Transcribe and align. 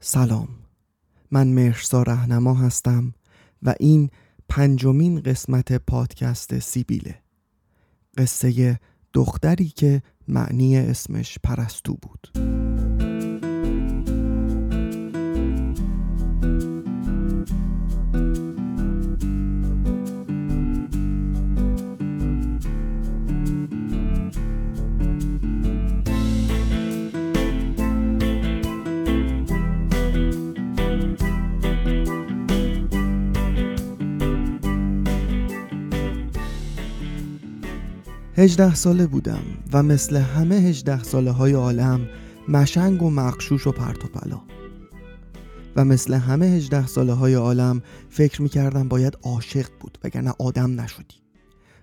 سلام. 0.00 0.48
من 1.30 1.46
مرسا 1.46 2.02
رهنما 2.02 2.54
هستم 2.54 3.14
و 3.62 3.74
این 3.80 4.10
پنجمین 4.48 5.20
قسمت 5.20 5.72
پادکست 5.72 6.58
سیبیله. 6.58 7.22
قصه 8.16 8.80
دختری 9.12 9.68
که 9.68 10.02
معنی 10.28 10.76
اسمش 10.76 11.38
پرستو 11.44 11.94
بود. 12.02 12.28
هجده 38.38 38.74
ساله 38.74 39.06
بودم 39.06 39.42
و 39.72 39.82
مثل 39.82 40.16
همه 40.16 40.54
هجده 40.54 41.02
ساله 41.02 41.30
های 41.30 41.52
عالم 41.52 42.08
مشنگ 42.48 43.02
و 43.02 43.10
مقشوش 43.10 43.66
و 43.66 43.72
پرت 43.72 44.04
و 44.04 44.08
پلا 44.08 44.40
و 45.76 45.84
مثل 45.84 46.14
همه 46.14 46.46
هجده 46.46 46.86
ساله 46.86 47.12
های 47.12 47.34
عالم 47.34 47.82
فکر 48.08 48.42
می‌کردم 48.42 48.88
باید 48.88 49.18
عاشق 49.22 49.66
بود 49.80 49.98
وگرنه 50.04 50.32
آدم 50.38 50.80
نشدی. 50.80 51.22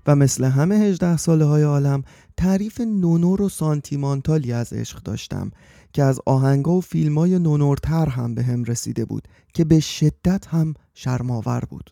و 0.08 0.16
مثل 0.16 0.44
همه 0.44 0.76
هجده 0.76 1.18
ساله 1.18 1.46
های 1.46 1.64
عالم 1.64 2.04
تعریف 2.38 2.82
نونور 2.82 3.42
و 3.42 3.50
سانتیمانتالی 3.50 4.54
از 4.54 4.74
عشق 4.74 5.04
داشتم 5.04 5.52
که 5.94 6.04
از 6.04 6.20
آهنگا 6.26 6.72
و 6.72 6.82
فیلم 6.82 7.18
های 7.18 7.40
نونورتر 7.40 8.10
هم 8.10 8.36
به 8.36 8.44
هم 8.44 8.64
رسیده 8.64 9.06
بود 9.06 9.28
که 9.54 9.66
به 9.66 9.80
شدت 9.80 10.48
هم 10.48 10.74
شرماور 10.94 11.62
بود. 11.70 11.92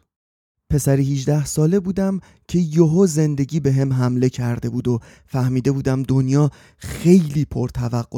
پسری 0.73 1.13
18 1.13 1.45
ساله 1.45 1.79
بودم 1.79 2.19
که 2.47 2.59
یهو 2.59 3.07
زندگی 3.07 3.59
به 3.59 3.73
هم 3.73 3.93
حمله 3.93 4.29
کرده 4.29 4.69
بود 4.69 4.88
و 4.88 4.99
فهمیده 5.25 5.71
بودم 5.71 6.03
دنیا 6.03 6.52
خیلی 6.77 7.47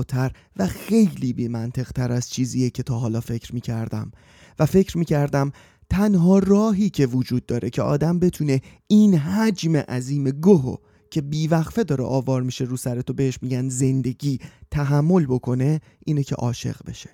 تر 0.08 0.32
و 0.56 0.68
خیلی 0.68 1.34
بی 1.34 1.70
تر 1.96 2.12
از 2.12 2.30
چیزیه 2.30 2.70
که 2.70 2.84
تا 2.84 3.00
حالا 3.00 3.22
فکر 3.22 3.56
می 3.56 3.62
کردم 3.62 4.12
و 4.60 4.66
فکر 4.66 4.98
می 4.98 5.06
کردم 5.06 5.52
تنها 5.90 6.40
راهی 6.40 6.90
که 6.90 7.06
وجود 7.06 7.46
داره 7.46 7.70
که 7.70 7.82
آدم 7.82 8.20
بتونه 8.20 8.62
این 8.88 9.16
حجم 9.16 9.76
عظیم 9.76 10.32
گوهو 10.32 10.76
که 11.12 11.22
بیوقفه 11.22 11.84
داره 11.84 12.04
آوار 12.04 12.42
میشه 12.42 12.66
رو 12.66 12.78
سرتو 12.78 13.14
بهش 13.14 13.40
میگن 13.42 13.70
زندگی 13.70 14.40
تحمل 14.72 15.26
بکنه 15.26 15.82
اینه 16.06 16.24
که 16.24 16.36
عاشق 16.36 16.78
بشه. 16.86 17.10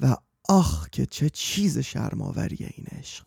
و 0.00 0.16
آخ 0.48 0.88
که 0.90 1.06
چه 1.06 1.30
چیز 1.30 1.78
شرماوریه 1.78 2.70
این 2.76 2.86
عشق! 2.98 3.24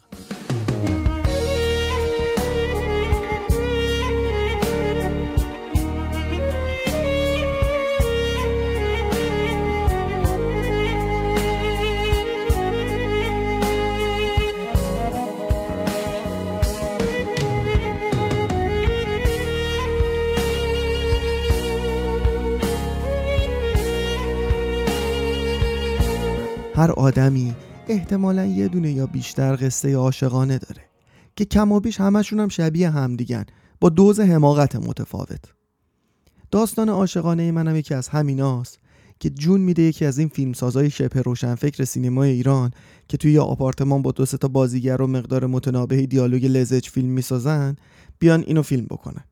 آدمی 27.05 27.55
احتمالا 27.87 28.45
یه 28.45 28.67
دونه 28.67 28.91
یا 28.91 29.05
بیشتر 29.05 29.55
قصه 29.55 29.95
عاشقانه 29.95 30.57
داره 30.57 30.81
که 31.35 31.45
کم 31.45 31.71
و 31.71 31.79
بیش 31.79 31.99
همشون 31.99 32.39
هم 32.39 32.47
شبیه 32.47 32.89
هم 32.89 33.15
دیگن 33.15 33.45
با 33.79 33.89
دوز 33.89 34.19
حماقت 34.19 34.75
متفاوت. 34.75 35.41
داستان 36.51 36.89
عاشقانه 36.89 37.51
منم 37.51 37.75
یکی 37.75 37.93
از 37.93 38.07
همیناست 38.07 38.79
که 39.19 39.29
جون 39.29 39.61
میده 39.61 39.81
یکی 39.81 40.05
از 40.05 40.17
این 40.17 40.27
فیلمسازای 40.27 40.89
شبه 40.89 41.21
روشنفکر 41.21 41.83
سینمای 41.83 42.29
ایران 42.29 42.71
که 43.07 43.17
توی 43.17 43.31
یه 43.31 43.41
آپارتمان 43.41 44.01
با 44.01 44.11
دو 44.11 44.25
تا 44.25 44.47
بازیگر 44.47 45.01
و 45.01 45.07
مقدار 45.07 45.45
متنابه 45.45 46.05
دیالوگ 46.05 46.45
لزج 46.45 46.89
فیلم 46.89 47.09
می‌سازن 47.09 47.75
بیان 48.19 48.43
اینو 48.47 48.61
فیلم 48.61 48.85
بکنن. 48.85 49.23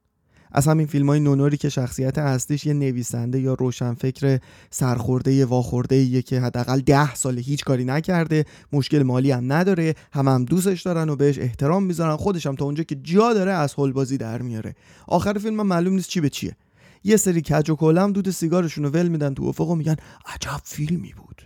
از 0.53 0.67
همین 0.67 0.87
فیلم 0.87 1.09
های 1.09 1.19
نونوری 1.19 1.57
که 1.57 1.69
شخصیت 1.69 2.17
اصلیش 2.17 2.65
یه 2.65 2.73
نویسنده 2.73 3.39
یا 3.39 3.53
روشنفکر 3.53 4.39
سرخورده 4.69 5.45
واخورده 5.45 5.95
یه 5.95 6.21
که 6.21 6.39
حداقل 6.39 6.79
ده 6.79 7.15
سال 7.15 7.39
هیچ 7.39 7.63
کاری 7.63 7.85
نکرده 7.85 8.45
مشکل 8.73 9.03
مالی 9.03 9.31
هم 9.31 9.53
نداره 9.53 9.95
هم 10.13 10.27
هم 10.27 10.45
دوستش 10.45 10.81
دارن 10.81 11.09
و 11.09 11.15
بهش 11.15 11.39
احترام 11.39 11.83
می‌ذارن 11.83 12.15
خودش 12.15 12.47
هم 12.47 12.55
تا 12.55 12.65
اونجا 12.65 12.83
که 12.83 12.95
جا 12.95 13.33
داره 13.33 13.51
از 13.51 13.75
بازی 13.75 14.17
در 14.17 14.41
میاره. 14.41 14.75
آخر 15.07 15.33
فیلم 15.33 15.59
هم 15.59 15.67
معلوم 15.67 15.93
نیست 15.93 16.09
چی 16.09 16.21
به 16.21 16.29
چیه. 16.29 16.55
یه 17.03 17.17
سری 17.17 17.41
کج 17.41 17.69
و 17.69 17.75
کلم 17.75 18.13
دود 18.13 18.29
سیگارشون 18.29 18.83
رو 18.83 18.89
ول 18.89 19.07
میدن 19.07 19.33
تو 19.33 19.43
افق 19.43 19.69
و 19.69 19.75
میگن 19.75 19.95
عجب 20.25 20.61
فیلمی 20.63 21.13
بود. 21.17 21.41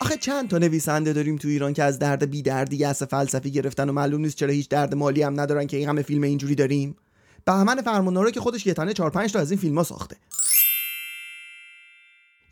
آخه 0.00 0.16
چند 0.16 0.48
تا 0.48 0.58
نویسنده 0.58 1.12
داریم 1.12 1.36
تو 1.36 1.48
ایران 1.48 1.72
که 1.72 1.82
از 1.82 1.98
درد 1.98 2.30
بی 2.30 2.42
دردی 2.42 2.84
از 2.84 3.02
فلسفی 3.02 3.50
گرفتن 3.50 3.88
و 3.88 3.92
معلوم 3.92 4.20
نیست 4.20 4.36
چرا 4.36 4.50
هیچ 4.50 4.68
درد 4.68 4.94
مالی 4.94 5.22
هم 5.22 5.40
ندارن 5.40 5.66
که 5.66 5.76
این 5.76 5.88
همه 5.88 6.02
فیلم 6.02 6.22
اینجوری 6.22 6.54
داریم؟ 6.54 6.96
بهمن 7.48 7.82
فرمان‌آرائه 7.82 8.30
که 8.30 8.40
خودش 8.40 8.66
یه 8.66 8.74
تنه 8.74 8.92
4 8.92 9.10
5 9.10 9.32
تا 9.32 9.38
از 9.38 9.50
این 9.50 9.60
فیلم 9.60 9.78
ها 9.78 9.84
ساخته. 9.84 10.16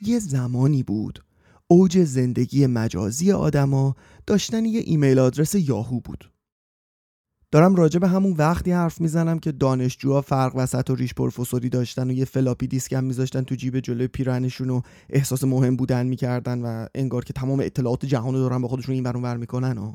یه 0.02 0.18
زمانی 0.18 0.82
بود. 0.82 1.24
اوج 1.68 1.98
زندگی 1.98 2.66
مجازی 2.66 3.32
آدما 3.32 3.96
داشتن 4.26 4.64
یه 4.64 4.82
ایمیل 4.84 5.18
آدرس 5.18 5.54
یاهو 5.54 6.00
بود. 6.00 6.32
دارم 7.50 7.74
راجع 7.74 7.98
به 7.98 8.08
همون 8.08 8.32
وقتی 8.32 8.72
حرف 8.72 9.00
می‌زنم 9.00 9.38
که 9.38 9.52
دانشجوها 9.52 10.20
فرق 10.20 10.52
وسط 10.56 10.90
و 10.90 10.94
ریش 10.94 11.14
پروفسوری 11.14 11.68
داشتن 11.68 12.10
و 12.10 12.12
یه 12.12 12.24
فلاپی 12.24 12.66
دیسک 12.66 12.92
هم 12.92 13.04
میذاشتن 13.04 13.42
تو 13.42 13.54
جیب 13.54 13.80
جلوی 13.80 14.06
پیرنشون 14.08 14.70
و 14.70 14.80
احساس 15.10 15.44
مهم 15.44 15.76
بودن 15.76 16.06
می‌کردن 16.06 16.62
و 16.62 16.86
انگار 16.94 17.24
که 17.24 17.32
تمام 17.32 17.60
اطلاعات 17.60 18.06
جهان 18.06 18.34
رو 18.34 18.40
دارن 18.40 18.62
با 18.62 18.68
خودشون 18.68 18.94
این 18.94 19.04
ور 19.04 19.36
می‌کنن 19.36 19.78
و 19.78 19.94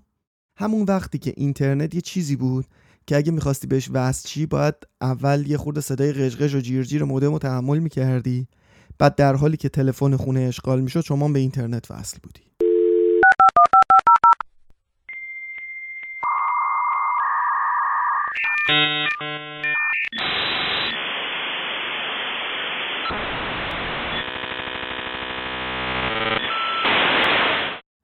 همون 0.57 0.83
وقتی 0.83 1.17
که 1.17 1.33
اینترنت 1.37 1.95
یه 1.95 2.01
چیزی 2.01 2.35
بود 2.35 2.65
که 3.07 3.17
اگه 3.17 3.31
می‌خواستی 3.31 3.67
بهش 3.67 3.89
وصل 3.93 4.27
چی 4.27 4.45
باید 4.45 4.75
اول 5.01 5.43
یه 5.47 5.57
خورده 5.57 5.81
صدای 5.81 6.13
قشقش 6.13 6.55
و 6.55 6.59
جیرجیر 6.59 7.03
مودم 7.03 7.31
رو 7.31 7.39
تحمل 7.39 7.79
می‌کردی. 7.79 8.47
بعد 8.99 9.15
در 9.15 9.35
حالی 9.35 9.57
که 9.57 9.69
تلفن 9.69 10.15
خونه 10.15 10.39
اشغال 10.39 10.81
می‌شد 10.81 11.01
شما 11.01 11.27
به 11.29 11.39
اینترنت 11.39 11.91
وصل 11.91 12.17
بودی. 12.23 12.41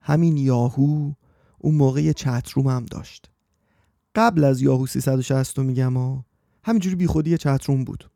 همین 0.02 0.36
یاهو 0.36 1.12
اون 1.58 1.74
موقع 1.74 2.12
چتروم 2.12 2.66
هم 2.66 2.84
داشت. 2.84 3.30
قبل 4.18 4.44
از 4.44 4.62
یاهو 4.62 4.86
360 4.86 5.58
میگم 5.58 5.96
ها. 5.96 6.24
همینجوری 6.64 6.96
بیخودی 6.96 7.38
چتروم 7.38 7.84
بود. 7.84 8.10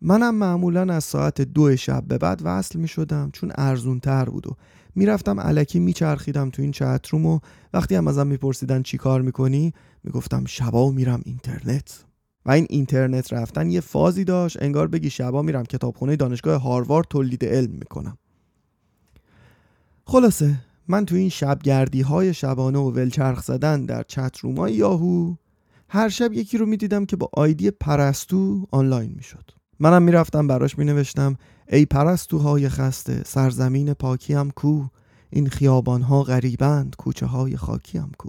منم 0.00 0.34
معمولا 0.34 0.94
از 0.94 1.04
ساعت 1.04 1.40
دو 1.40 1.76
شب 1.76 2.04
به 2.04 2.18
بعد 2.18 2.40
وصل 2.44 2.78
می 2.78 2.88
شدم 2.88 3.30
چون 3.32 3.52
ارزون 3.58 4.00
تر 4.00 4.24
بود 4.24 4.46
و 4.46 4.56
می‌رفتم 4.94 5.40
علکی 5.40 5.78
میچرخیدم 5.78 6.50
تو 6.50 6.62
این 6.62 6.70
چتروم 6.70 7.26
و 7.26 7.40
وقتی 7.72 7.94
هم 7.94 8.08
ازم 8.08 8.26
میپرسیدن 8.26 8.82
چی 8.82 8.96
کار 8.98 9.22
می‌کنی 9.22 9.72
می‌گفتم 10.04 10.44
شبا 10.44 10.90
میرم 10.90 11.20
اینترنت. 11.24 12.04
و 12.46 12.50
این 12.50 12.66
اینترنت 12.70 13.32
رفتن 13.32 13.70
یه 13.70 13.80
فازی 13.80 14.24
داشت 14.24 14.62
انگار 14.62 14.88
بگی 14.88 15.10
شبا 15.10 15.42
میرم 15.42 15.64
کتابخونه 15.64 16.16
دانشگاه 16.16 16.62
هاروارد 16.62 17.06
تولید 17.10 17.44
علم 17.44 17.70
می‌کنم. 17.70 18.18
خلاصه 20.04 20.56
من 20.90 21.04
تو 21.06 21.14
این 21.14 21.28
شبگردی 21.28 22.00
های 22.00 22.34
شبانه 22.34 22.78
و 22.78 22.90
ولچرخ 22.90 23.42
زدن 23.42 23.84
در 23.84 24.02
چت 24.02 24.40
های 24.58 24.74
یاهو 24.74 25.34
هر 25.88 26.08
شب 26.08 26.32
یکی 26.32 26.58
رو 26.58 26.66
می‌دیدم 26.66 27.06
که 27.06 27.16
با 27.16 27.30
آیدی 27.32 27.70
پرستو 27.70 28.66
آنلاین 28.70 29.12
می‌شد. 29.16 29.50
منم 29.80 30.02
می‌رفتم 30.02 30.46
براش 30.46 30.78
مینوشتم 30.78 31.36
ای 31.68 31.86
پرستوهای 31.86 32.68
خسته 32.68 33.22
سرزمین 33.26 33.94
پاکیم 33.94 34.50
کو؟ 34.50 34.84
این 35.30 35.48
خیابان 35.48 36.02
ها 36.02 36.22
غریبند 36.22 36.96
کوچه 36.96 37.26
های 37.26 37.56
خاکیم 37.56 38.12
کو؟ 38.18 38.28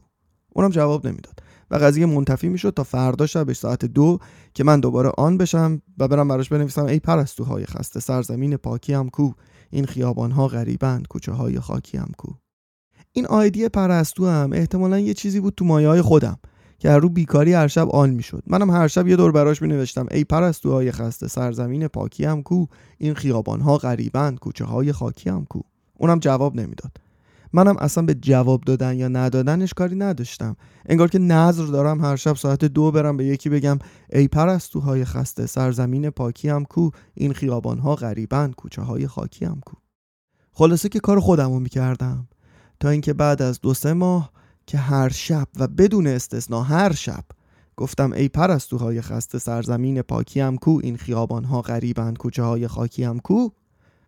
اونم 0.50 0.70
جواب 0.70 1.08
نمی‌داد 1.08 1.40
و 1.72 1.76
قضیه 1.76 2.06
منتفی 2.06 2.50
می‌شد 2.50 2.74
تا 2.74 2.84
فردا 2.84 3.26
شبش 3.26 3.58
ساعت 3.58 3.86
دو 3.86 4.20
که 4.54 4.64
من 4.64 4.80
دوباره 4.80 5.12
آن 5.18 5.38
بشم 5.38 5.82
و 5.98 6.08
برم 6.08 6.28
براش 6.28 6.50
بنویسم 6.50 6.86
ای 6.86 7.00
پرستوهای 7.00 7.66
خسته 7.66 8.00
سرزمین 8.00 8.58
پاکیم 8.58 9.10
کو؟ 9.10 9.32
این 9.70 9.86
خیابان 9.86 10.32
ها 10.32 10.48
غریبند 10.48 11.08
کوچه 11.08 11.32
های 11.32 11.60
خاکیم 11.60 12.12
کو؟ 12.18 12.49
این 13.14 13.26
آیدی 13.26 13.70
پرستو 13.70 14.28
هم 14.28 14.54
احتمالا 14.54 15.00
یه 15.00 15.14
چیزی 15.14 15.40
بود 15.40 15.54
تو 15.56 15.66
مایه 15.66 15.88
های 15.88 16.02
خودم 16.02 16.40
که 16.80 16.90
رو 16.90 17.10
بیکاری 17.10 17.54
هر 17.54 17.68
شب 17.68 17.90
آن 17.90 18.10
می‌شد. 18.10 18.44
منم 18.48 18.70
هر 18.70 18.88
شب 18.88 19.08
یه 19.08 19.16
دور 19.16 19.32
براش 19.32 19.62
می 19.62 19.68
نوشتم 19.68 20.08
ای 20.12 20.24
پرستوهای 20.24 20.92
خسته 20.92 21.28
سرزمین 21.28 21.88
پاکی 21.88 22.26
هم 22.26 22.44
کو 22.44 22.66
این 22.98 23.14
خیابان 23.14 23.62
ها 23.62 23.78
غریبند 23.78 24.40
کوچه 24.40 24.66
های 24.66 24.92
خاکی 24.92 25.30
هم 25.30 25.46
کو. 25.46 25.60
اونم 25.98 26.20
جواب 26.20 26.56
نمی‌داد. 26.56 26.92
منم 27.54 27.78
اصلا 27.78 28.06
به 28.06 28.14
جواب 28.14 28.62
دادن 28.62 28.98
یا 28.98 29.08
ندادنش 29.08 29.74
کاری 29.74 29.96
نداشتم. 29.96 30.56
انگار 30.86 31.08
که 31.08 31.20
نظر 31.20 31.66
دارم 31.66 32.02
هر 32.02 32.16
شب 32.16 32.36
ساعت 32.36 32.66
دو 32.66 32.92
برم 32.92 33.18
به 33.18 33.26
یکی 33.26 33.50
بگم 33.50 33.80
ای 34.14 34.28
پرستوهای 34.28 35.06
خسته 35.06 35.46
سرزمین 35.46 36.10
پاکی 36.10 36.50
هم 36.50 36.66
کو 36.66 36.90
این 37.14 37.34
خیابانها 37.34 37.96
غریبن 37.96 38.52
کوچه 38.52 38.82
های 38.82 39.08
خاکی 39.08 39.46
هم 39.46 39.62
کو. 39.66 39.78
خلاصه 40.52 40.90
که 40.90 41.00
کار 41.00 41.20
خودمو 41.20 41.60
می‌کردم. 41.60 42.29
تا 42.80 42.90
اینکه 42.90 43.14
بعد 43.14 43.42
از 43.42 43.62
دو 43.62 43.74
سه 43.74 43.94
ماه 43.94 44.32
که 44.66 44.78
هر 44.78 45.10
شب 45.10 45.48
و 45.60 45.68
بدون 45.68 46.08
استثنا 46.08 46.64
هر 46.64 46.94
شب 46.94 47.24
گفتم 47.78 48.12
ای 48.14 48.30
پرستوهای 48.30 49.02
خسته 49.02 49.40
سرزمین 49.40 50.02
پاکی 50.02 50.40
هم 50.40 50.58
کو 50.58 50.80
این 50.84 50.98
خیابانها 50.98 51.62
غریبند 51.62 52.18
کوچه 52.18 52.44
های 52.44 52.68
خاکی 52.68 53.04
هم 53.04 53.20
کو؟ 53.20 53.50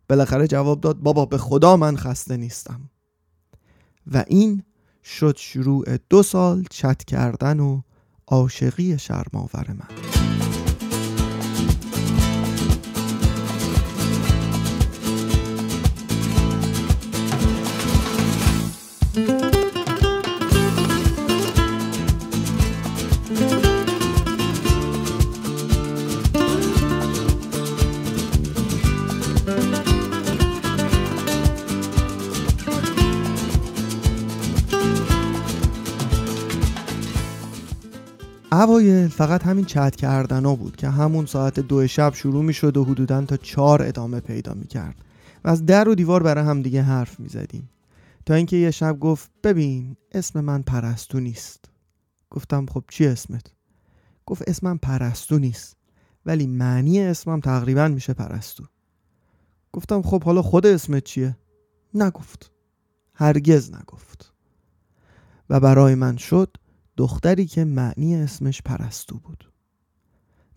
بالاخره 0.09 0.47
جواب 0.47 0.81
داد 0.81 0.99
بابا 0.99 1.25
به 1.25 1.37
خدا 1.37 1.77
من 1.77 1.97
خسته 1.97 2.37
نیستم. 2.37 2.89
و 4.11 4.23
این 4.27 4.63
شد 5.03 5.37
شروع 5.37 5.97
دو 6.09 6.23
سال 6.23 6.65
چت 6.69 7.03
کردن 7.03 7.59
و 7.59 7.81
عاشقی 8.27 8.99
شرماور 8.99 9.65
من. 9.69 10.20
اوایل 38.61 39.07
فقط 39.07 39.43
همین 39.43 39.65
چت 39.65 39.95
کردن 39.95 40.45
ها 40.45 40.55
بود 40.55 40.75
که 40.75 40.89
همون 40.89 41.25
ساعت 41.25 41.59
دو 41.59 41.87
شب 41.87 42.13
شروع 42.13 42.43
می 42.43 42.53
شد 42.53 42.77
و 42.77 42.83
حدودا 42.83 43.25
تا 43.25 43.37
چهار 43.37 43.81
ادامه 43.81 44.19
پیدا 44.19 44.53
می 44.53 44.67
کرد 44.67 44.95
و 45.43 45.49
از 45.49 45.65
در 45.65 45.89
و 45.89 45.95
دیوار 45.95 46.23
برای 46.23 46.45
هم 46.45 46.61
دیگه 46.61 46.81
حرف 46.81 47.19
می 47.19 47.29
زدیم 47.29 47.69
تا 48.25 48.33
اینکه 48.33 48.57
یه 48.57 48.71
شب 48.71 48.99
گفت 48.99 49.31
ببین 49.43 49.95
اسم 50.11 50.41
من 50.41 50.61
پرستو 50.61 51.19
نیست. 51.19 51.65
گفتم 52.29 52.65
خب 52.65 52.83
چی 52.89 53.07
اسمت؟ 53.07 53.43
گفت 54.25 54.49
اسمم 54.49 54.77
پرستو 54.77 55.39
نیست 55.39 55.77
ولی 56.25 56.47
معنی 56.47 57.01
اسمم 57.01 57.39
تقریبا 57.39 57.87
میشه 57.87 58.13
پرستو. 58.13 58.63
گفتم 59.73 60.01
خب 60.01 60.23
حالا 60.23 60.41
خود 60.41 60.65
اسمت 60.65 61.03
چیه؟ 61.03 61.37
نگفت. 61.93 62.51
هرگز 63.13 63.71
نگفت. 63.71 64.33
و 65.49 65.59
برای 65.59 65.95
من 65.95 66.17
شد 66.17 66.57
دختری 67.01 67.45
که 67.45 67.65
معنی 67.65 68.15
اسمش 68.15 68.61
پرستو 68.61 69.17
بود. 69.17 69.51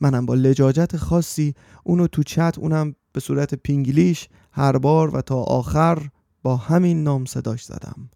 منم 0.00 0.26
با 0.26 0.34
لجاجت 0.34 0.96
خاصی 0.96 1.54
اونو 1.84 2.06
تو 2.06 2.22
چت 2.22 2.58
اونم 2.58 2.94
به 3.12 3.20
صورت 3.20 3.54
پینگلیش 3.54 4.28
هر 4.52 4.78
بار 4.78 5.16
و 5.16 5.22
تا 5.22 5.36
آخر 5.36 6.08
با 6.42 6.56
همین 6.56 7.02
نام 7.02 7.24
صداش 7.24 7.64
زدم. 7.64 8.10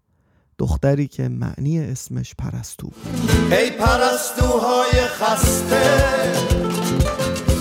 دختری 0.57 1.07
که 1.07 1.29
معنی 1.29 1.79
اسمش 1.79 2.35
پرستو 2.35 2.87
بود. 2.87 3.53
ای 3.53 3.71
پرستوهای 3.71 5.07
خسته 5.07 6.33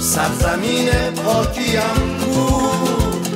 سرزمین 0.00 0.90
پاکیم 1.24 2.18
بود. 2.20 3.28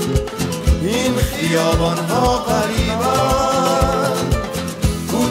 این 0.82 1.14
خیابان 1.14 1.99
ها 1.99 2.38
قریبان 2.38 3.51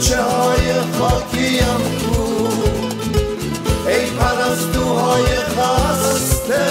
کوچه 0.01 0.21
های 0.21 0.73
خاکیم 0.99 1.77
بود 1.99 3.11
ای 3.87 4.05
پرستوهای 4.05 5.25
خسته 5.35 6.65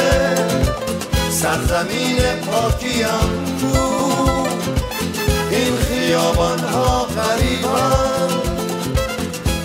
سرزمین 1.31 2.19
پاکیم 2.47 3.31
بود 3.61 4.75
این 5.51 5.77
خیابان 5.77 6.59
ها 6.59 7.05
غریبان 7.05 8.31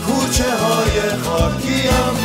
کوچه 0.06 0.57
های 0.57 1.09
خاکیم 1.23 2.15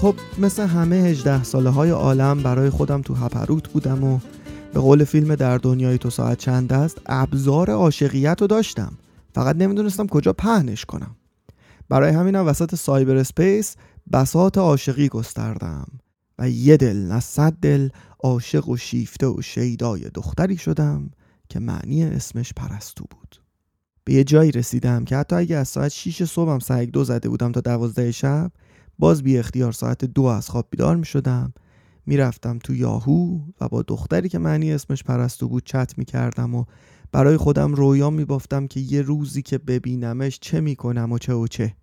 خب 0.00 0.14
مثل 0.38 0.66
همه 0.66 0.96
18 0.96 1.44
ساله 1.44 1.70
های 1.70 1.90
عالم 1.90 2.42
برای 2.42 2.70
خودم 2.70 3.02
تو 3.02 3.14
هپروت 3.14 3.68
بودم 3.68 4.04
و 4.04 4.18
به 4.74 4.80
قول 4.80 5.04
فیلم 5.04 5.34
در 5.34 5.58
دنیای 5.58 5.98
تو 5.98 6.10
ساعت 6.10 6.38
چند 6.38 6.72
است 6.72 7.00
ابزار 7.06 7.70
عاشقیت 7.70 8.40
رو 8.40 8.46
داشتم. 8.46 8.92
فقط 9.34 9.56
نمی‌دونستم 9.56 10.06
کجا 10.06 10.32
پهنش 10.32 10.84
کنم. 10.84 11.16
برای 11.88 12.12
همینم 12.12 12.46
وسط 12.46 12.74
سایبر 12.74 13.16
اسپیس 13.16 13.76
بسات 14.12 14.58
عاشقی 14.58 15.08
گستردم 15.08 15.86
و 16.38 16.50
یه 16.50 16.76
دل 16.76 16.96
نه 16.96 17.20
صد 17.20 17.52
دل 17.52 17.88
عاشق 18.20 18.68
و 18.68 18.76
شیفته 18.76 19.26
و 19.26 19.42
شیدای 19.42 20.10
دختری 20.14 20.56
شدم 20.56 21.10
که 21.48 21.60
معنی 21.60 22.04
اسمش 22.04 22.52
پرستو 22.52 23.04
بود. 23.10 23.36
به 24.04 24.12
یه 24.12 24.24
جایی 24.24 24.52
رسیدم 24.52 25.04
که 25.04 25.16
حتی 25.16 25.36
اگه 25.36 25.56
از 25.56 25.68
ساعت 25.68 25.92
6 25.92 26.24
صبحم 26.24 26.58
سعی 26.58 26.86
دو 26.86 27.04
زده 27.04 27.28
بودم 27.28 27.52
تا 27.52 27.60
دوازده 27.60 28.12
شب 28.12 28.52
باز 28.98 29.22
بی 29.22 29.38
اختیار 29.38 29.72
ساعت 29.72 30.04
دو 30.04 30.24
از 30.24 30.50
خواب 30.50 30.66
بیدار 30.70 30.96
می 30.96 31.04
شدم 31.04 31.52
می‌رفتم 32.10 32.58
تو 32.58 32.74
یاهو 32.74 33.40
و 33.60 33.68
با 33.68 33.82
دختری 33.82 34.28
که 34.28 34.38
معنی 34.38 34.72
اسمش 34.72 35.04
پرستو 35.04 35.48
بود 35.48 35.64
چت 35.64 35.98
می‌کردم 35.98 36.54
و 36.54 36.64
برای 37.12 37.36
خودم 37.36 37.74
رویا 37.74 38.10
میبافتم 38.10 38.66
که 38.66 38.80
یه 38.80 39.02
روزی 39.02 39.42
که 39.42 39.58
ببینمش 39.58 40.38
چه 40.40 40.60
می‌کنم 40.60 41.12
و 41.12 41.18
چه 41.18 41.34
و 41.34 41.46
چه. 41.46 41.76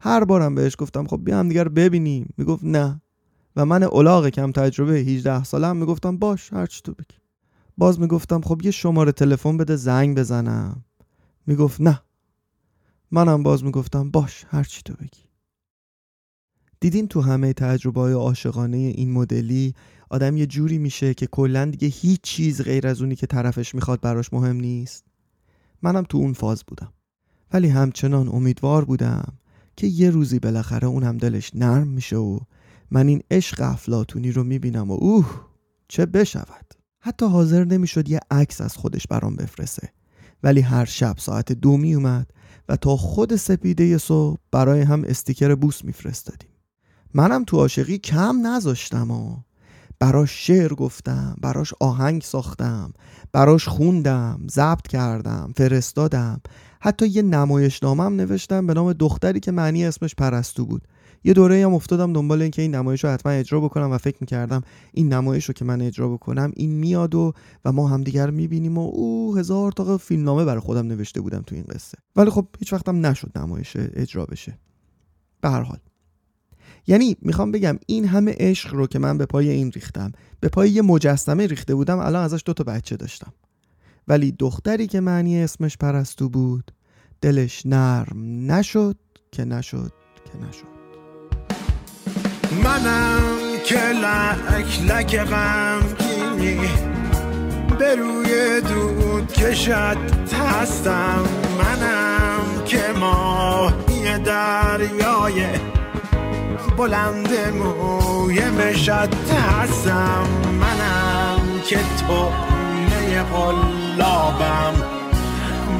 هر 0.00 0.24
بارم 0.24 0.54
بهش 0.54 0.76
گفتم 0.78 1.06
خب 1.06 1.20
بیا 1.24 1.38
هم 1.38 1.48
دیگر 1.48 1.68
ببینیم. 1.68 2.34
می‌گفت 2.36 2.64
نه. 2.64 3.02
و 3.56 3.64
من 3.66 3.82
اولاغ 3.82 4.28
کم 4.28 4.52
تجربه 4.52 4.92
18 4.92 5.44
سالم 5.44 5.76
می‌گفتم 5.76 6.16
باش 6.16 6.52
هر 6.52 6.66
چی 6.66 6.82
تو 6.82 6.92
بگی. 6.92 7.18
باز 7.78 8.00
می‌گفتم 8.00 8.40
خب 8.40 8.60
یه 8.64 8.70
شماره 8.70 9.12
تلفن 9.12 9.56
بده 9.56 9.76
زنگ 9.76 10.18
بزنم. 10.18 10.84
می‌گفت 11.46 11.80
نه. 11.80 12.02
منم 13.10 13.42
باز 13.42 13.64
می‌گفتم 13.64 14.10
باش 14.10 14.44
هر 14.48 14.64
چی 14.64 14.82
تو 14.84 14.94
بگی. 14.94 15.31
دیدین 16.82 17.08
تو 17.08 17.20
همه 17.20 17.52
تجربه 17.52 18.00
های 18.00 18.12
عاشقانه 18.12 18.76
این 18.76 19.12
مدلی 19.12 19.74
آدم 20.10 20.36
یه 20.36 20.46
جوری 20.46 20.78
میشه 20.78 21.14
که 21.14 21.26
کلا 21.26 21.64
دیگه 21.64 21.88
هیچ 21.88 22.20
چیز 22.22 22.62
غیر 22.62 22.86
از 22.86 23.00
اونی 23.00 23.16
که 23.16 23.26
طرفش 23.26 23.74
می‌خواد 23.74 24.00
براش 24.00 24.32
مهم 24.32 24.56
نیست. 24.56 25.04
منم 25.82 26.02
تو 26.02 26.18
اون 26.18 26.32
فاز 26.32 26.64
بودم. 26.66 26.92
ولی 27.52 27.68
همچنان 27.68 28.28
امیدوار 28.28 28.84
بودم 28.84 29.32
که 29.76 29.86
یه 29.86 30.10
روزی 30.10 30.38
بالاخره 30.38 30.88
اونم 30.88 31.18
دلش 31.18 31.50
نرم 31.54 31.88
میشه 31.88 32.16
و 32.16 32.38
من 32.90 33.08
این 33.08 33.22
عشق 33.30 33.60
افلاتونی 33.60 34.32
رو 34.32 34.44
می‌بینم 34.44 34.90
و 34.90 34.94
اوه 35.00 35.40
چه 35.88 36.06
بشود. 36.06 36.74
حتی 37.00 37.26
حاضر 37.26 37.64
نمی‌شد 37.64 38.08
یه 38.08 38.20
عکس 38.30 38.60
از 38.60 38.76
خودش 38.76 39.06
برام 39.06 39.36
بفرسته. 39.36 39.92
ولی 40.42 40.60
هر 40.60 40.84
شب 40.84 41.14
ساعت 41.18 41.52
دو 41.52 41.76
میومد 41.76 42.30
و 42.68 42.76
تا 42.76 42.96
خود 42.96 43.36
سپیده 43.36 43.98
صبح 43.98 44.38
برای 44.50 44.80
هم 44.80 45.04
استیکر 45.04 45.54
بوس 45.54 45.84
میفرستادیم. 45.84 46.51
منم 47.14 47.44
تو 47.44 47.56
عاشقی 47.56 47.98
کم 47.98 48.46
نذاشتم 48.46 49.10
و 49.10 49.36
براش 49.98 50.46
شعر 50.46 50.74
گفتم 50.74 51.36
براش 51.42 51.74
آهنگ 51.80 52.22
ساختم 52.22 52.92
براش 53.32 53.68
خوندم 53.68 54.40
ضبط 54.50 54.86
کردم 54.86 55.52
فرستادم. 55.56 56.40
حتی 56.80 57.06
یه 57.06 57.22
نمایشنامه 57.22 58.08
نوشتم 58.08 58.66
به 58.66 58.74
نام 58.74 58.92
دختری 58.92 59.40
که 59.40 59.52
معنی 59.52 59.84
اسمش 59.84 60.14
پرستو 60.14 60.66
بود. 60.66 60.82
یه 61.24 61.32
دوره 61.32 61.64
هم 61.64 61.74
افتادم 61.74 62.12
دنبال 62.12 62.42
اینکه 62.42 62.62
این 62.62 62.74
نمایش 62.74 63.04
رو 63.04 63.10
حتما 63.10 63.32
اجرا 63.32 63.60
بکنم 63.60 63.90
و 63.90 63.98
فکر 63.98 64.16
می‌کردم 64.20 64.62
این 64.92 65.12
نمایش 65.12 65.44
رو 65.44 65.54
که 65.54 65.64
من 65.64 65.82
اجرا 65.82 66.08
بکنم 66.08 66.52
این 66.56 66.70
میاد 66.70 67.14
و 67.14 67.32
و 67.64 67.72
ما 67.72 67.88
همدیگر 67.88 68.30
می‌بینیم 68.30 68.78
و 68.78 68.90
او 68.94 69.36
هزار 69.36 69.72
تا 69.72 69.98
فیلمنامه 69.98 70.44
برای 70.44 70.60
خودم 70.60 70.86
نوشته 70.86 71.20
بودم 71.20 71.42
تو 71.46 71.54
این 71.54 71.64
قصه. 71.64 71.98
ولی 72.16 72.30
خب 72.30 72.46
هیچ 72.58 72.72
وقتم 72.72 73.06
نشد 73.06 73.38
نمایش 73.38 73.76
اجرا 73.76 74.26
بشه. 74.26 74.58
به 75.40 75.50
هر 75.50 75.62
حال. 75.62 75.78
یعنی 76.86 77.16
می‌خوام 77.22 77.52
بگم 77.52 77.78
این 77.86 78.08
همه 78.08 78.36
عشق 78.38 78.74
رو 78.74 78.86
که 78.86 78.98
من 78.98 79.18
به 79.18 79.26
پای 79.26 79.48
این 79.48 79.72
ریختم 79.72 80.12
به 80.40 80.48
پای 80.48 80.70
یه 80.70 80.82
مجسمه 80.82 81.46
ریخته 81.46 81.74
بودم 81.74 81.98
الان 81.98 82.24
ازش 82.24 82.42
دو 82.44 82.52
تا 82.52 82.64
بچه 82.64 82.96
داشتم. 82.96 83.32
ولی 84.08 84.32
دختری 84.32 84.86
که 84.86 85.00
معنی 85.00 85.42
اسمش 85.42 85.76
پرستو 85.76 86.28
بود 86.28 86.72
دلش 87.20 87.66
نرم 87.66 88.52
نشد 88.52 88.96
که 89.32 89.44
نشد 89.44 89.92
که 90.24 90.38
نشد. 90.48 90.72
منم 92.64 93.22
که 93.64 93.80
لک 93.88 94.82
لک 94.82 95.16
غمگینی 95.16 96.60
به 97.78 97.94
روی 97.94 98.60
دود 98.60 99.32
کشد 99.32 99.96
هستم. 100.32 101.24
منم 101.58 102.64
که 102.64 102.82
ماهی 103.00 104.18
دریای 104.18 105.46
بلند 106.76 107.28
موی 107.58 108.40
مشت 108.50 108.90
هستم. 109.34 110.26
منم 110.60 111.60
که 111.68 111.76
تو 111.76 112.28
قلابم. 113.22 114.74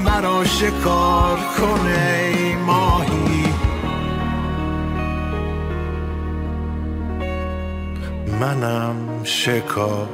مرا 0.04 0.44
شکار 0.44 1.38
کنه 1.60 2.56
ماهی. 2.66 3.44
منم 8.40 9.24
شکار 9.24 10.08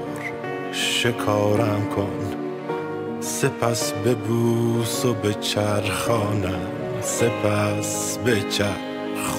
شکارم 0.72 1.88
کن. 1.96 2.34
سپس 3.20 3.92
به 3.92 4.14
بوس 4.14 5.04
و 5.04 5.14
به 5.14 5.34
چرخانم. 5.34 6.60
سپس 7.00 8.18
به 8.18 8.40
چرخ 8.40 8.87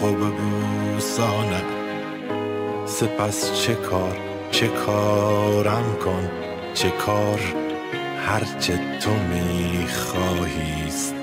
و 0.04 0.12
به 0.12 0.30
بوسانم 0.30 1.64
سپس 2.86 3.54
چه 3.54 3.76
کار 3.76 4.18
چه 4.52 4.68
کارم 4.68 5.96
کن 6.06 6.30
چه 6.74 6.90
کار 6.90 7.40
هرچه 8.18 9.00
تو 9.00 9.12
میخواهیست. 9.14 11.16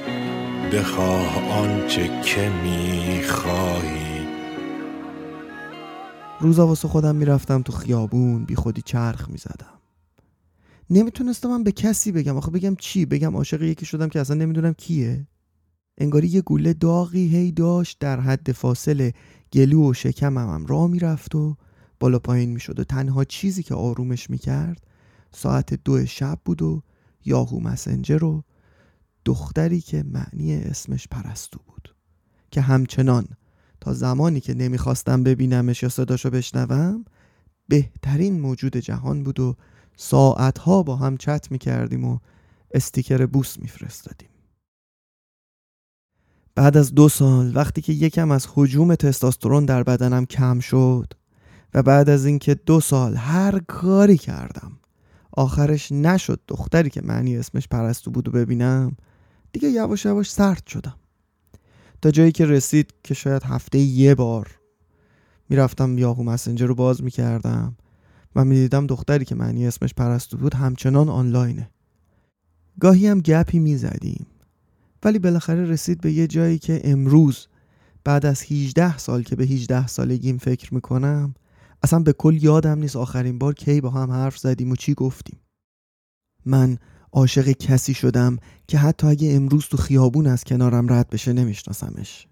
بخواه 0.72 1.52
آنچه 1.52 2.22
که 2.22 2.50
می‌خواهی. 2.50 4.26
روزا 6.40 6.66
واسه 6.66 6.88
خودم 6.88 7.16
می‌رفتم 7.16 7.62
تو 7.62 7.72
خیابون 7.72 8.44
بی 8.44 8.54
خودی 8.54 8.82
چرخ 8.82 9.28
می‌زدم. 9.28 9.80
نمی‌تونستم 10.90 11.48
من 11.48 11.62
به 11.62 11.72
کسی 11.72 12.12
بگم. 12.12 12.36
آخه 12.36 12.50
بگم 12.50 12.76
چی؟ 12.76 13.06
بگم 13.06 13.36
عاشق 13.36 13.62
یکی 13.62 13.86
شدم 13.86 14.08
که 14.08 14.20
اصلا 14.20 14.36
نمی‌دونم 14.36 14.72
کیه. 14.72 15.26
انگاری 15.98 16.28
یه 16.28 16.40
گوله 16.40 16.72
داغی 16.72 17.28
هی 17.28 17.52
داشت 17.52 17.98
در 18.00 18.20
حد 18.20 18.52
فاصله 18.52 19.14
گلو 19.52 19.90
و 19.90 19.94
شکمم 19.94 20.54
هم 20.54 20.66
را 20.66 20.86
می‌رفت 20.86 21.34
و 21.34 21.56
بالا 22.00 22.18
پایین 22.18 22.50
می‌شد 22.50 22.80
و 22.80 22.84
تنها 22.84 23.24
چیزی 23.24 23.62
که 23.62 23.74
آرومش 23.74 24.30
می‌کرد 24.30 24.86
ساعت 25.32 25.74
دو 25.74 26.06
شب 26.06 26.38
بود 26.44 26.62
و 26.62 26.82
یاهو 27.24 27.60
مسنجر 27.60 28.24
و 28.24 28.44
دختری 29.24 29.80
که 29.80 30.02
معنی 30.02 30.54
اسمش 30.54 31.08
پرستو 31.08 31.60
بود 31.66 31.94
که 32.50 32.60
همچنان 32.60 33.26
تا 33.80 33.94
زمانی 33.94 34.40
که 34.40 34.54
نمی‌خواستم 34.54 35.22
ببینمش 35.22 35.82
یا 35.82 35.88
صداشو 35.88 36.30
بشنوم 36.30 37.04
بهترین 37.68 38.40
موجود 38.40 38.76
جهان 38.76 39.22
بود 39.22 39.40
و 39.40 39.56
ساعتها 39.96 40.82
با 40.82 40.96
هم 40.96 41.16
چت 41.16 41.50
می‌کردیم 41.50 42.04
و 42.04 42.18
استیکر 42.74 43.26
بوس 43.26 43.58
میفرستادیم. 43.58 44.28
بعد 46.56 46.76
از 46.76 46.94
دو 46.94 47.08
سال 47.08 47.56
وقتی 47.56 47.80
که 47.80 47.92
یکم 47.92 48.30
از 48.30 48.46
حجوم 48.54 48.94
تستاسترون 48.94 49.64
در 49.64 49.82
بدنم 49.82 50.26
کم 50.26 50.60
شد 50.60 51.12
و 51.74 51.82
بعد 51.82 52.08
از 52.08 52.26
اینکه 52.26 52.54
دو 52.54 52.80
سال 52.80 53.14
هر 53.14 53.58
کاری 53.58 54.18
کردم 54.18 54.72
آخرش 55.32 55.92
نشد 55.92 56.40
دختری 56.48 56.90
که 56.90 57.02
معنی 57.04 57.36
اسمش 57.36 57.68
پرستو 57.68 58.10
بود 58.10 58.28
و 58.28 58.30
ببینم 58.30 58.96
دیگه 59.52 59.68
یواش 59.68 60.04
یواش 60.04 60.32
سرد 60.32 60.66
شدم. 60.66 60.96
تا 62.02 62.10
جایی 62.10 62.32
که 62.32 62.46
رسید 62.46 62.94
که 63.04 63.14
شاید 63.14 63.42
هفته 63.42 63.78
یه 63.78 64.14
بار 64.14 64.50
می‌رفتم 65.48 65.98
یاهو 65.98 66.22
مسنجر 66.22 66.66
رو 66.66 66.74
باز 66.74 67.02
می‌کردم 67.02 67.76
و 68.36 68.44
می‌دیدم 68.44 68.86
دختری 68.86 69.24
که 69.24 69.34
معنی 69.34 69.66
اسمش 69.66 69.94
پرستو 69.94 70.36
بود 70.36 70.54
همچنان 70.54 71.08
آنلاینه. 71.08 71.70
گاهی 72.80 73.06
هم 73.06 73.20
گپی 73.20 73.58
می‌زدیم. 73.58 74.26
ولی 75.02 75.18
بالاخره 75.18 75.64
رسید 75.64 76.00
به 76.00 76.12
یه 76.12 76.26
جایی 76.26 76.58
که 76.58 76.80
امروز 76.84 77.46
بعد 78.04 78.26
از 78.26 78.42
18 78.42 78.98
سال 78.98 79.22
که 79.22 79.36
به 79.36 79.44
18 79.44 79.86
سالگیم 79.86 80.38
فکر 80.38 80.74
می‌کنم 80.74 81.34
اصلا 81.82 81.98
به 81.98 82.12
کل 82.12 82.38
یادم 82.42 82.78
نیست 82.78 82.96
آخرین 82.96 83.38
بار 83.38 83.54
کی 83.54 83.80
با 83.80 83.90
هم 83.90 84.10
حرف 84.10 84.38
زدیم 84.38 84.70
و 84.70 84.76
چی 84.76 84.94
گفتیم. 84.94 85.40
من 86.44 86.78
عاشق 87.12 87.50
کسی 87.50 87.94
شدم 87.94 88.38
که 88.68 88.78
حتی 88.78 89.06
اگه 89.06 89.34
امروز 89.34 89.64
تو 89.64 89.76
خیابون 89.76 90.26
از 90.26 90.44
کنارم 90.44 90.92
رد 90.92 91.10
بشه 91.10 91.32
نمیشناسمش. 91.32 92.26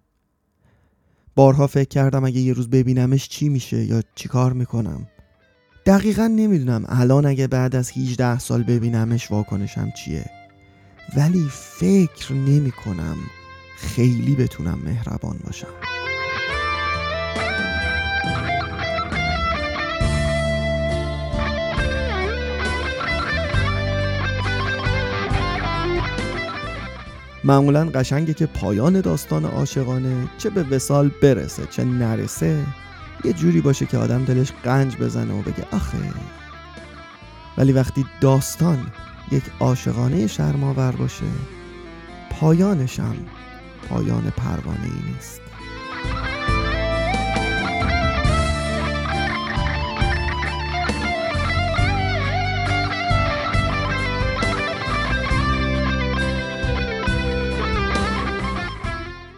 بارها 1.34 1.66
فکر 1.66 1.88
کردم 1.88 2.24
اگه 2.24 2.40
یه 2.40 2.52
روز 2.52 2.70
ببینمش 2.70 3.28
چی 3.28 3.48
میشه 3.48 3.84
یا 3.84 4.02
چی 4.14 4.28
کار 4.28 4.52
می‌کنم. 4.52 5.06
دقیقا 5.86 6.26
نمی‌دونم 6.26 6.84
الان 6.88 7.26
اگه 7.26 7.46
بعد 7.46 7.76
از 7.76 7.90
18 7.90 8.38
سال 8.38 8.62
ببینمش 8.62 9.30
واکنشم 9.30 9.90
چیه. 9.90 10.43
ولی 11.16 11.48
فکر 11.50 12.32
نمی 12.32 12.70
کنم 12.70 13.16
خیلی 13.76 14.34
بتونم 14.36 14.78
مهربان 14.84 15.38
باشم. 15.44 15.66
معمولا 27.44 27.84
قشنگه 27.84 28.34
که 28.34 28.46
پایان 28.46 29.00
داستان 29.00 29.44
عاشقانه 29.44 30.28
چه 30.38 30.50
به 30.50 30.62
وسال 30.62 31.10
برسه 31.22 31.66
چه 31.66 31.84
نرسه 31.84 32.66
یه 33.24 33.32
جوری 33.32 33.60
باشه 33.60 33.86
که 33.86 33.98
آدم 33.98 34.24
دلش 34.24 34.52
قنج 34.52 34.96
بزنه 34.96 35.34
و 35.34 35.42
بگه 35.42 35.66
آخه. 35.72 35.98
ولی 37.58 37.72
وقتی 37.72 38.04
داستان 38.20 38.86
یک 39.32 39.44
عاشقانه 39.60 40.26
شرماور 40.26 40.92
باشه. 40.92 41.26
پایانشم 42.30 43.16
پایان 43.88 44.32
پروانه 44.36 44.84
ای 44.84 45.12
نیست. 45.12 45.40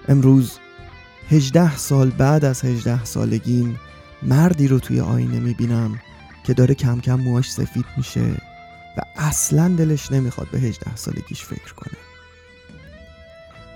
امروز 0.09 0.59
هجده 1.31 1.76
سال 1.76 2.11
بعد 2.11 2.45
از 2.45 2.64
هجده 2.64 3.05
سالگیم 3.05 3.81
مردی 4.23 4.69
رو 4.69 4.78
توی 4.78 5.00
آینه 5.00 5.40
می‌بینم 5.40 5.99
که 6.45 6.55
داره 6.55 6.75
کم 6.75 7.00
کم 7.00 7.14
موهاش 7.21 7.52
سفید 7.52 7.85
میشه. 7.97 8.55
و 8.96 9.00
اصلا 9.16 9.68
دلش 9.68 10.12
نمی‌خواد 10.12 10.48
به 10.50 10.58
هجده 10.58 10.96
سالگیش 10.96 11.44
فکر 11.44 11.74
کنه. 11.74 11.98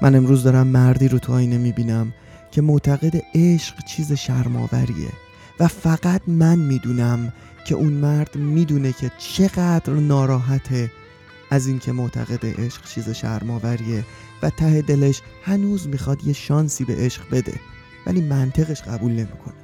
من 0.03 0.15
امروز 0.15 0.43
دارم 0.43 0.67
مردی 0.67 1.09
رو 1.09 1.19
تو 1.19 1.33
آینه 1.33 1.59
می‌بینم 1.59 2.13
که 2.51 2.63
معتقد 2.63 3.23
عشق 3.35 3.85
چیز 3.85 4.13
شرماوریه 4.13 5.13
و 5.61 5.69
فقط 5.69 6.23
من 6.27 6.59
می‌دونم 6.59 7.33
که 7.65 7.75
اون 7.75 7.93
مرد 7.93 8.37
می‌دونه 8.37 8.93
که 8.93 9.11
چقدر 9.19 9.93
ناراحته 9.93 10.91
از 11.51 11.67
اینکه 11.67 11.93
معتقد 11.93 12.47
عشق 12.61 12.85
چیز 12.85 13.11
شرماوریه 13.11 14.05
و 14.43 14.51
ته 14.51 14.83
دلش 14.83 15.23
هنوز 15.45 15.89
می‌خواد 15.89 16.25
یه 16.25 16.33
شانسی 16.33 16.85
به 16.85 16.97
عشق 16.97 17.23
بده 17.31 17.55
ولی 18.07 18.21
منطقش 18.21 18.83
قبول 18.83 19.13
نمی‌کنه. 19.13 19.55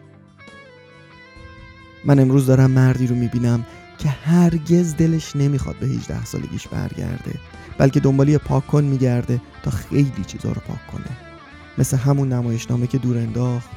من 2.04 2.18
امروز 2.18 2.46
دارم 2.46 2.70
مردی 2.70 3.06
رو 3.06 3.16
می‌بینم 3.16 3.66
که 3.99 4.09
هرگز 4.09 4.97
دلش 4.97 5.37
نمی‌خواد 5.37 5.76
به 5.76 5.87
18 5.87 6.25
سالگیش 6.25 6.69
برگرده 6.69 7.41
بلکه 7.79 8.00
دنبالی 8.00 8.38
پاک 8.38 8.67
کن 8.67 8.85
میگرده 8.85 9.41
تا 9.62 9.71
خیلی 9.71 10.25
چیزا 10.26 10.49
رو 10.49 10.61
پاک 10.67 10.87
کنه. 10.87 11.17
مثل 11.79 11.97
همون 11.97 12.33
نمایشنامه 12.33 12.87
که 12.87 12.99
دور 12.99 13.19
انداخت 13.19 13.69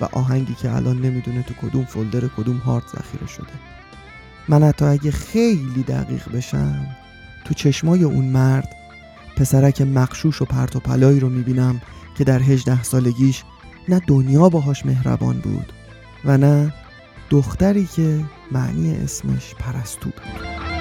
و 0.00 0.08
آهنگی 0.12 0.54
که 0.54 0.74
الان 0.76 1.00
نمی‌دونه 1.00 1.42
تو 1.42 1.54
کدوم 1.54 1.84
فولدر 1.84 2.28
کدوم 2.36 2.56
هارد 2.56 2.84
ذخیره 2.96 3.26
شده. 3.26 3.52
من 4.48 4.62
حتی 4.62 4.84
اگه 4.84 5.10
خیلی 5.10 5.82
دقیق 5.82 6.28
بشم 6.28 6.86
تو 7.44 7.54
چشمای 7.54 8.04
اون 8.04 8.24
مرد 8.24 8.68
پسرک 9.36 9.82
مخشوش 9.82 10.42
و 10.42 10.44
پرت 10.44 10.76
و 10.76 10.80
پلایی 10.80 11.20
رو 11.20 11.28
می‌بینم 11.28 11.80
که 12.18 12.24
در 12.24 12.42
هجده 12.42 12.82
سالگیش 12.82 13.44
نه 13.88 14.00
دنیا 14.06 14.48
باهاش 14.48 14.86
مهربان 14.86 15.38
بود 15.38 15.72
و 16.24 16.38
نه 16.38 16.74
دختری 17.30 17.86
که 17.86 18.24
معنی 18.52 18.96
اسمش 18.96 19.54
پرستو 19.54 20.10
بود. 20.10 20.75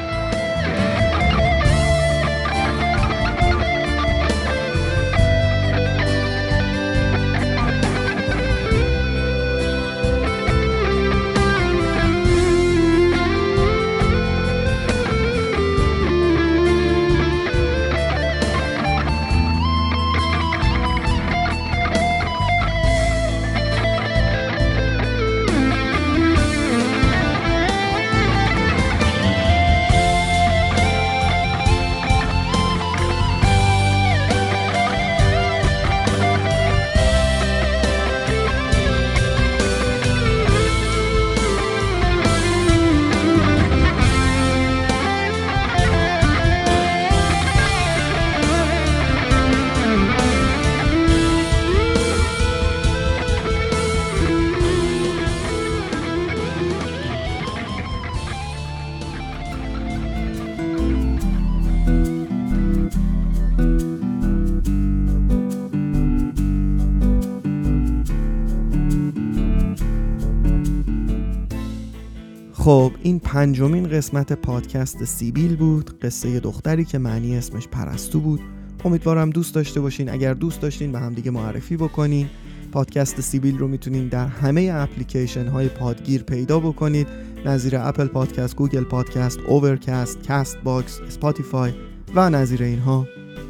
خب 72.65 72.91
این 73.03 73.19
پنجمین 73.19 73.89
قسمت 73.89 74.34
پادکست 74.34 75.03
سیبیل 75.03 75.55
بود 75.55 76.00
قصه 76.00 76.39
دختری 76.39 76.86
که 76.86 76.98
معنی 76.98 77.38
اسمش 77.38 77.67
پرستو 77.67 78.19
بود. 78.19 78.39
امیدوارم 78.86 79.29
دوست 79.29 79.55
داشته 79.55 79.81
باشین. 79.81 80.10
اگر 80.10 80.34
دوست 80.34 80.62
داشتین 80.62 80.91
به 80.91 81.00
همدیگه 81.00 81.31
معرفی 81.31 81.77
بکنین. 81.77 82.27
پادکست 82.72 83.22
سیبیل 83.22 83.57
رو 83.57 83.67
می‌تونین 83.67 84.07
در 84.07 84.27
همه 84.27 84.69
اپلیکیشن 84.74 85.48
های 85.48 85.67
پادگیر 85.67 86.24
پیدا 86.24 86.60
بکنید. 86.60 87.07
نظیر 87.45 87.77
Apple 87.77 88.08
Podcast، 88.08 88.55
Google 88.55 88.84
Podcast، 88.84 89.39
Overcast، 89.48 90.27
Castbox، 90.27 91.00
Spotify 91.08 91.74
و 92.15 92.29
نظیر 92.29 92.63
اینها. 92.63 93.07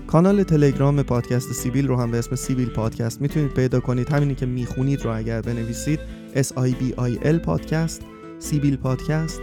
کانال 0.07 0.43
تلگرام 0.43 1.03
پادکست 1.03 1.53
سیبیل 1.53 1.87
رو 1.87 1.95
هم 1.95 2.11
به 2.11 2.17
اسم 2.17 2.35
سیبیل 2.35 2.69
پادکست 2.69 3.21
می‌تونید 3.21 3.53
پیدا 3.53 3.79
کنید. 3.79 4.09
همینی 4.09 4.35
که 4.35 4.45
می‌خونید 4.45 5.01
رو 5.01 5.17
اگر 5.17 5.41
بنویسید 5.41 5.99
S 6.35 6.47
I 6.47 6.69
B 6.69 6.99
I 6.99 7.25
L 7.25 7.39
podcast. 7.45 8.01
سیبیل 8.45 8.75
پادکست 8.75 9.41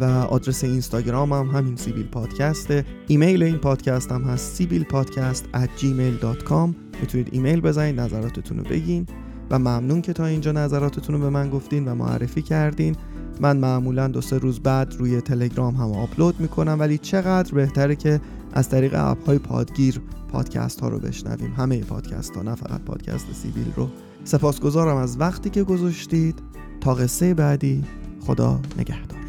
و 0.00 0.04
آدرس 0.04 0.64
اینستاگرام 0.64 1.32
هم 1.32 1.46
همین 1.46 1.76
سیبیل 1.76 2.06
پادکسته. 2.06 2.84
ایمیل 3.06 3.42
این 3.42 3.58
پادکست 3.58 4.12
هم 4.12 4.22
هست 4.22 4.56
سیبیل 4.56 4.84
پادکست 4.84 5.44
at 5.54 5.80
gmail.com 5.80 6.74
می‌تونید 7.00 7.28
ایمیل 7.32 7.60
بزنید 7.60 8.00
نظراتتون 8.00 8.58
رو 8.58 8.64
بگین. 8.64 9.06
و 9.50 9.58
ممنون 9.58 10.02
که 10.02 10.12
تا 10.12 10.26
اینجا 10.26 10.52
نظراتتون 10.52 11.14
رو 11.14 11.20
به 11.20 11.30
من 11.30 11.50
گفتین 11.50 11.88
و 11.88 11.94
معرفی 11.94 12.42
کردین. 12.42 12.96
من 13.40 13.56
معمولا 13.56 14.08
دو 14.08 14.20
سه 14.20 14.38
روز 14.38 14.60
بعد 14.60 14.94
روی 14.98 15.20
تلگرام 15.20 15.74
هم 15.74 15.92
آپلود 15.92 16.40
می‌کنم 16.40 16.76
ولی 16.80 16.98
چقدر 16.98 17.54
بهتره 17.54 17.96
که 17.96 18.20
از 18.52 18.68
طریق 18.68 18.94
اپ 18.96 19.26
های 19.26 19.38
پادگیر 19.38 20.00
پادکست 20.28 20.80
ها 20.80 20.88
رو 20.88 20.98
بشنویم. 20.98 21.52
همه 21.56 21.80
پادکست 21.80 22.36
ها 22.36 22.42
نه 22.42 22.54
فقط 22.54 22.80
پادکست 22.80 23.32
سیبیل 23.32 23.72
رو. 23.76 23.88
سپاسگزارم 24.24 24.96
از 24.96 25.20
وقتی 25.20 25.50
که 25.50 25.62
گذاشتید. 25.62 26.42
تا 26.80 26.94
قصه 26.94 27.34
بعدی. 27.34 27.84
خدا 28.20 28.60
نگهدار. 28.78 29.27